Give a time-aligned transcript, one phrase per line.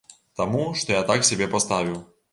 [0.39, 2.01] Таму што я так сябе паставіў.